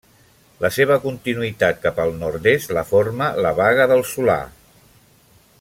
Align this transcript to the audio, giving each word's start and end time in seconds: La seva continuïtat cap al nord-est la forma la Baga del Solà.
La 0.63 0.71
seva 0.77 0.95
continuïtat 1.03 1.83
cap 1.83 2.01
al 2.05 2.15
nord-est 2.23 2.75
la 2.79 2.87
forma 2.95 3.31
la 3.47 3.55
Baga 3.63 3.87
del 3.93 4.05
Solà. 4.15 4.43